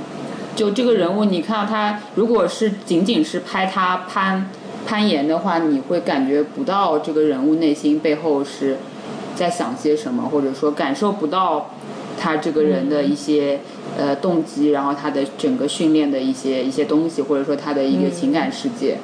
[0.54, 4.50] 就这个人物，你看到他，如果是仅仅是拍他攀
[4.86, 8.76] 攀岩的话，你会感觉不到这个人物内心背后是
[9.36, 11.70] 在想些什么，或者说感受不到
[12.18, 13.60] 他这个人的一些。
[13.96, 18.98] 呃，动机，然后他的整个训练的一些一些东西，或者说他的一个情感世界，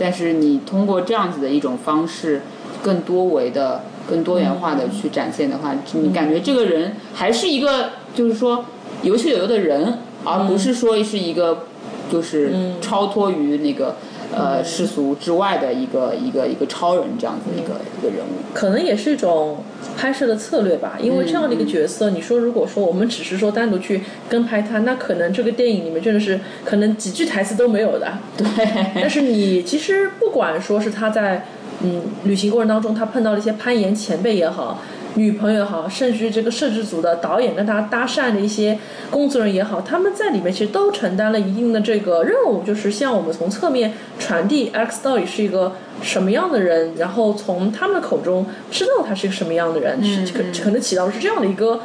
[0.00, 2.40] 但是你通过这样子的一种方式，
[2.82, 8.64] 更多维的、更多元化的去展现的话，你感觉这个人还是一个，就是说
[9.02, 11.66] 有血有肉的人，而不是说是一个，
[12.10, 13.94] 就是超脱于那个。
[14.34, 19.58] 呃，世俗之外的一个一个一个超人这样子一个一个人物，可能也是一种
[19.96, 20.98] 拍摄的策略吧。
[21.00, 28.18] 因为这样的一个角色，你说如果说我们只是说单独去跟拍他，那可能这个电影里面真的是可能几句台词都没有的。
[28.36, 28.46] 对。
[28.94, 31.46] 但是你其实不管说是他在
[31.82, 34.82] 嗯旅行过程当中，他碰到了一些攀岩前辈也好。
[35.14, 38.78] 女朋友也好，甚至于这个摄制组的导演跟他搭讪的一些
[39.10, 51.80] 工作人员也好，他们在里面其实都承担了一定的这个任务，就是向我们从侧面传递 X 到底是一个什么样的人，然后从他们的口中知道他是一个什么样的人，是可可能起到是这样的一个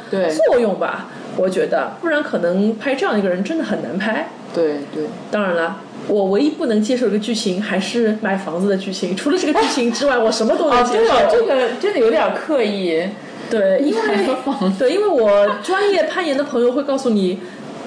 [0.46, 1.08] 作用吧？
[1.36, 4.30] 我觉得，不然可能拍这样一个人真的很难拍。
[4.54, 5.80] 对对，当然了。
[6.06, 11.14] 我唯一不能接受的剧情还是买房子的剧情，除了这个剧情之外，我什么都能接受。
[11.30, 13.02] 这个真的有点刻意。
[13.50, 14.00] 对，因为
[14.78, 17.40] 对，因为我专业攀岩的朋友会告诉你，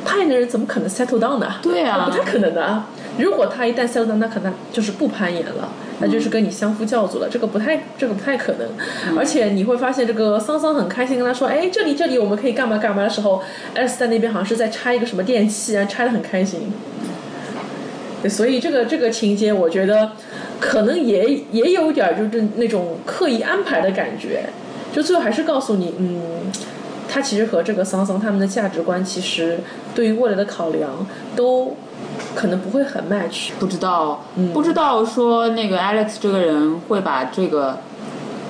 [0.06, 1.56] 攀岩的人怎么可能 settle down 呢？
[1.62, 2.84] 对啊，不太可能的。
[3.18, 5.70] 如果他一旦 settle down，那可能就是不攀岩了，
[6.02, 7.30] 那就是跟你相夫教子了。
[7.30, 8.68] 这个不太，这个不太可能。
[9.18, 13.42] 而且你会发现，这个桑桑很开心跟他说：“哎，这里这里我们可以干嘛干嘛的时候
[13.76, 16.72] ，S 在那边好像是在拆一个什么电器，啊拆的很开心。”
[18.30, 20.12] 所以这个这个情节，我觉得
[20.60, 24.44] 可能也也有点就是那种刻意安排的感觉，
[24.94, 26.52] 就最后还是告诉你，嗯，
[27.10, 29.58] 他其实和这个桑桑他们的价值观，其实
[29.96, 31.04] 对于未来的考量
[31.36, 31.76] 都
[32.36, 33.52] 可能不会很 match。
[33.60, 34.24] 不知道，
[34.54, 37.80] 不知道说那个 Alex 这个人会把这个，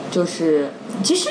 [0.09, 0.69] 就是
[1.03, 1.29] 其实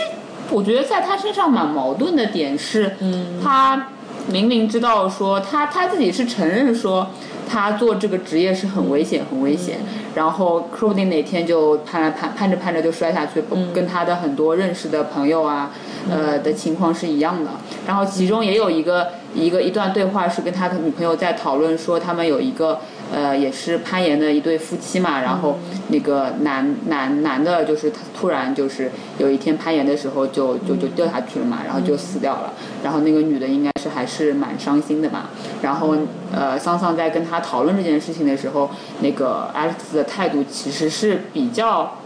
[0.50, 2.94] 我觉得在他身上蛮矛盾的点是，
[3.42, 3.88] 他
[4.28, 7.08] 明明知道说他他自己是承认说。
[7.52, 9.80] 他做这个职业是很危险，很危险。
[10.14, 13.42] 然后说不定哪天就攀攀攀着攀着就摔下去，
[13.74, 15.72] 跟他的很多认识的朋友啊，
[16.08, 17.50] 呃的情况是一样的。
[17.88, 22.80] 然后其中也有一个一个一段对话是跟他的女朋友在讨论说，他们有一个。
[23.12, 25.58] 呃，也是攀岩的一对夫妻嘛，然后
[25.88, 32.52] 那个男男男的，就是突然就是有一天攀岩的时候就就就掉下去了嘛，然后就死掉了，
[32.84, 35.96] 然后那个女的应该是还是蛮伤心的吧，然后
[36.32, 38.70] 呃，桑桑在跟他讨论这件事情的时候，
[39.00, 41.96] 那个 Alex 的态度其实是比较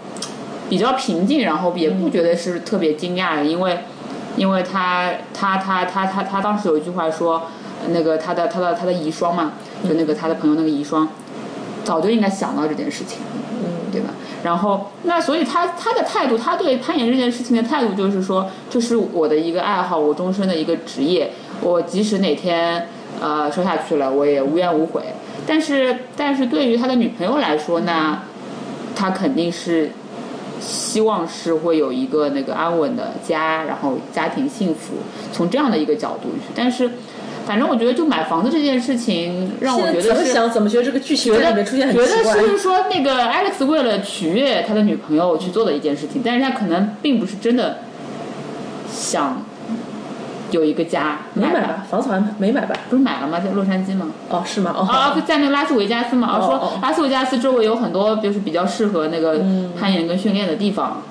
[0.70, 3.81] 比较平静，然后也不觉得是特别惊讶的，因为
[4.37, 7.43] 因为他他他他他他当时有一句话说，
[7.89, 9.53] 那个他的他的他的遗孀嘛。
[9.87, 11.07] 就那个他的朋友那个遗孀，
[11.85, 13.18] 早就应该想到这件事情，
[13.51, 14.14] 嗯，对吧？
[14.43, 22.89] 然后那所以他他的态度，他对攀岩这件事情的态度就是说，这是我的一个爱好，我终身的一个职业，我即使哪天
[23.20, 25.03] 呃摔下去了，我也无怨无悔。
[25.47, 28.20] 但是但是对于他的女朋友来说呢，
[28.97, 29.91] 他肯定是
[30.61, 34.94] 希望是会有一个那个安稳的家，然后家庭幸福，
[35.32, 36.90] 从这样的一个角度去，但是。
[37.46, 40.09] 反正我觉得，就买房子这件事情，让我觉得是。
[40.09, 41.92] 怎么想怎么觉得这个剧情里面出现。
[41.92, 47.80] 觉得是说，那个 Alex 为了取悦他的女朋友去做的一件事情，但是他可能并不是真的
[48.90, 49.44] 想
[50.55, 51.18] 有一个家。
[51.34, 51.84] 没买吧？
[51.90, 52.74] 房子好像没买吧？
[52.88, 53.40] 不是买了吗？
[53.40, 54.07] 在洛杉矶吗？
[54.28, 54.74] 哦，是吗？
[54.76, 56.38] 哦，啊，在那个拉斯维加斯嘛。
[56.38, 59.40] 哦说拉斯维加斯周围有很多就是比较适合那个
[59.78, 61.02] 攀岩跟训练的地方。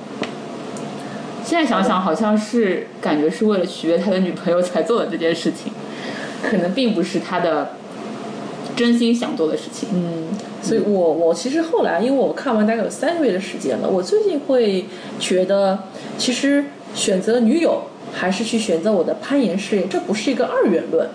[1.44, 5.72] 现在想想，好像是感觉是为了取悦他的女朋友才做的这件事情。
[6.42, 7.72] 可能并不是他的
[8.76, 9.90] 真心想做的事情。
[9.94, 10.28] 嗯，
[10.62, 14.86] 所以我我其实后来，因为我看完大概有三个月的时间了，我最近会
[15.20, 15.80] 觉得，
[16.18, 17.84] 其实选择女友
[18.14, 21.10] 还是去选择我的攀岩事业，这不是一个二元论。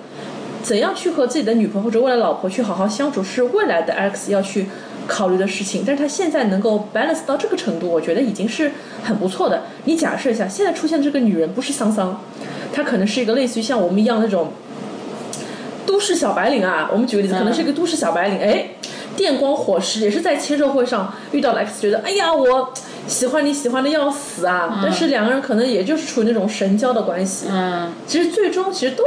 [0.63, 4.67] 怎样去和自己的女朋友或者未来老婆去好好相处，是未来的 X 要去
[5.07, 5.85] 考虑的事情。
[5.87, 8.73] 但是他现在能够 balance 到这个程度，我觉得已经是
[9.03, 9.63] 很不错的。
[9.85, 12.21] 你假设一下，现在出现这个女人不是桑桑，
[12.73, 14.53] 她可能是一个类似于像我们一样那种。
[15.87, 18.67] 都市小白领啊，我们举个例子，可能是一个都市小白领，哎，
[19.17, 22.73] 电光火石，也是在签售会上遇到了 X，觉得哎呀，我
[23.09, 29.03] 喜欢你喜欢的要死啊，但是两个人可能也就是处于那种神交的关系，嗯，其实最终其实都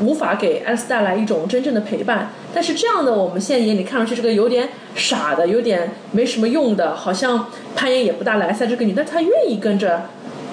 [0.00, 10.02] 无法给 X 带来一种真正的陪伴，但是这样的我们现在眼里看上去是个有点傻的，有点没什么用的，好像攀岩也不大来塞这个女，但她愿意跟着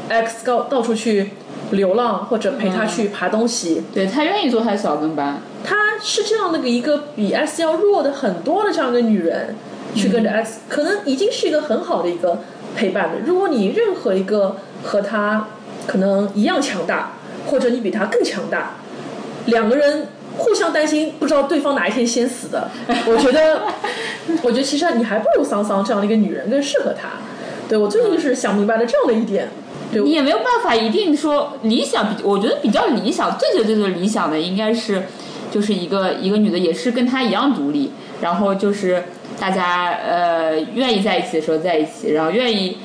[0.07, 1.31] X 到到处去。
[1.71, 5.41] 流浪或者陪他去爬东西，对她愿意做他的小跟班。
[5.63, 9.55] 她是这样的一个比 S 要弱的很多的这样的女人，
[9.95, 12.43] 去跟着 X，可能已经是一个很好的一个
[12.75, 13.19] 陪伴的。
[13.25, 15.47] 如果你任何一个和他
[15.87, 17.13] 可能一样强大，
[17.47, 18.77] 或者你比他更强大，
[19.45, 20.07] 两个人
[20.37, 22.69] 互相担心，不知道对方哪一天先死的，
[23.05, 23.61] 我觉得，
[24.41, 27.09] 我觉得其实你还不如桑桑这样的一个女人更适合他。
[27.67, 29.49] 对我最近是想明白了这样的一点。
[29.91, 35.03] 你也没有办法一定说理想比，我觉得比较理想，最最最最理想的应该是，
[35.51, 39.03] 就是一个一个女的也是跟他一样独立，然后就是
[39.39, 42.77] 大家呃愿意在一起的时候在一起，然后愿意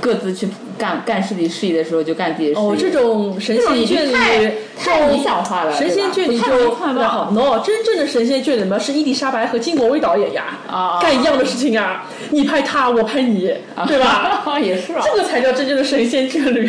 [0.00, 0.48] 各自去。
[0.78, 2.66] 干干自己事业的时候就干自己的事业。
[2.66, 5.72] 哦，这种神仙眷侣太理想化了。
[5.72, 7.30] 神仙眷侣就不好。
[7.30, 14.42] no，真正的神仙眷侣嘛是伊丽莎白和金国威导演呀，啊干一样的事情啊，你拍他，我拍你，啊对吧？
[14.58, 15.04] 也是啊。
[15.04, 16.68] 这个才叫真正的神仙眷侣。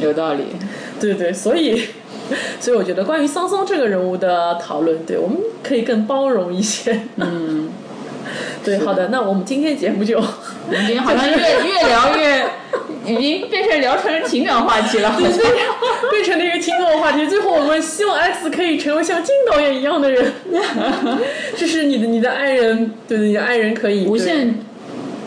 [0.00, 0.44] 有道理。
[0.98, 1.80] 对对，所以
[2.58, 7.02] 所以我觉得关于桑桑这个人物的讨论，对我们可以更包容一些。
[7.16, 7.68] 嗯。
[8.66, 12.44] 对，好的，那我们今天节目就，我们今天好像越越聊越，
[13.06, 15.30] 已经变成聊成情感话题了，对，
[16.10, 17.24] 变成了一个情感话题。
[17.28, 20.32] 最后，我们希望 X 可以成为像金导演一样的人，
[21.56, 24.58] 就是你的你的爱人，对你的爱人可以无限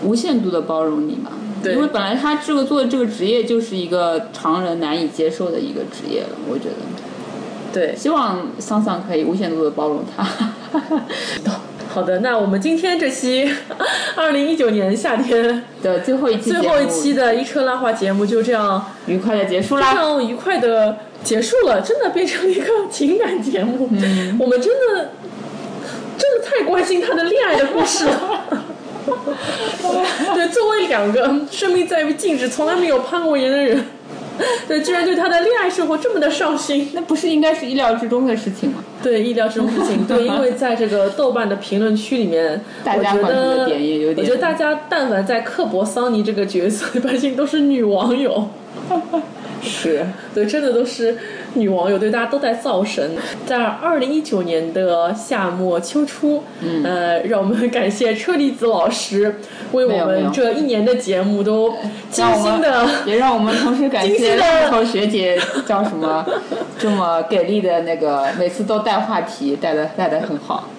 [0.04, 1.32] 无限度的包容你嘛？
[1.64, 6.76] 对，因为本来他这个做的这个职业就是一个常人难以接受的一个职业了，我觉得。
[7.72, 10.28] 对，希望桑桑可以无限度的包容他。
[11.92, 13.50] 好的，那我们今天这期
[14.16, 23.90] 二零一九年夏天的最后一期最后一期的一车拉花节目就这样愉快的结束啦，非常愉快的结束了，真的变成了一个情感节目。
[23.92, 25.10] 嗯，我们真的
[26.16, 28.46] 真的太关心他的恋爱的故事了。
[30.36, 33.84] 对，作为两个生命在于静止、从来没有攀过岩的人。
[34.68, 38.84] 对，居然对他的恋爱生活这么的上心，那不是应该是意料之中的事情吗？
[39.04, 40.06] 对，意料之中的事情。
[40.06, 43.22] 对，因为在这个豆瓣的评论区里面， 大家的
[43.58, 48.50] 得点也有点我觉得大家但凡在刻薄桑尼这个角色， 一般性都是女网友。
[49.62, 51.18] 是，对，真的都是
[51.56, 53.16] 女网友，对，大家都在造神。
[53.46, 59.36] 在二零一九年的夏末秋初，嗯，呃，让我们感谢车厘子老师
[59.72, 61.74] 为我们这一年的节目都
[62.12, 62.88] 精心的。
[63.06, 66.26] 也让我们同时感精谢心地木头学姐叫什么，
[66.78, 70.70] 这么给力的那个，每次都带话题，带的带的很好。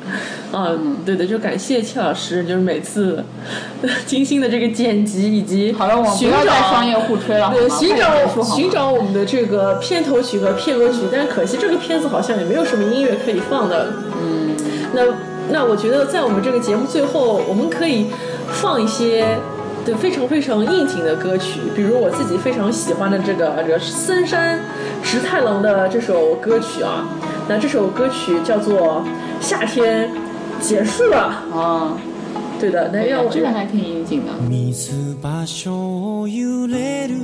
[0.52, 3.24] 嗯，对的，就感谢戚老师，就是每次
[4.06, 13.92] 精心的这个剪辑以及好了，我们不寻要再找商业互吹了，好对，寻找寻找我们的这个片头曲和片尾曲，但是可惜这个片子好像也没有什么音乐可以放的。
[14.22, 14.54] 嗯，
[14.92, 15.02] 那
[15.50, 18.08] 那我觉得在我们这个节目最后，我们可以
[18.48, 19.24] 放一些。
[19.82, 24.60] 对，非常非常应景的歌曲，比如我自己非常喜欢的这个这个森山
[25.02, 27.08] 直太郎的这首歌曲啊，
[27.48, 29.02] 那这首歌曲叫做
[29.42, 30.10] 《夏天
[30.60, 31.42] 结束了》。
[31.58, 31.96] 啊，
[32.60, 34.32] 对的，那让我这个还挺应景的。
[34.70, 34.92] 水
[35.22, 37.16] 場所を揺れる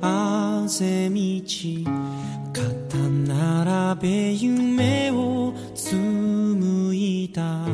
[0.00, 1.14] 汗道
[2.52, 7.64] 肩並べ夢を紡いだ。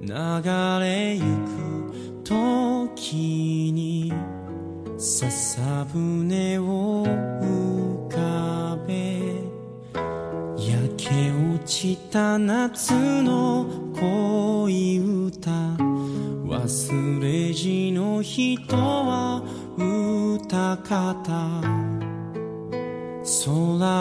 [0.00, 0.10] 流
[0.80, 4.12] れゆく時に
[4.96, 9.33] 笹舟を浮かべ。
[11.74, 13.66] 落ちた夏の
[13.98, 15.50] 恋歌
[16.46, 19.42] 忘れじの人は
[19.76, 21.60] 歌方。
[23.24, 23.50] 空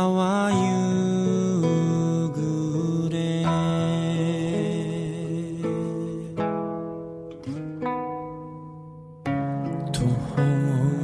[0.08, 3.44] は夕暮れ。
[9.92, 10.44] 途方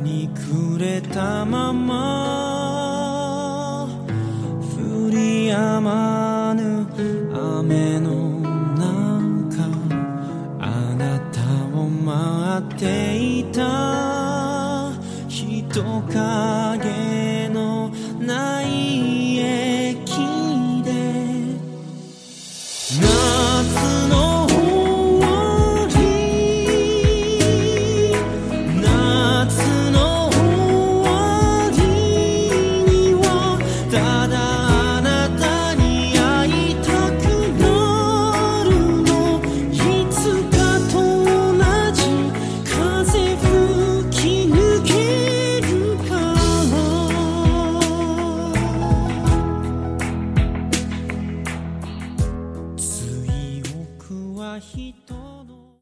[0.04, 2.29] に暮れたまま
[7.70, 8.40] 雨の
[8.80, 9.64] 中
[10.60, 11.40] あなた
[11.78, 14.92] を待っていた。
[15.28, 16.69] 人影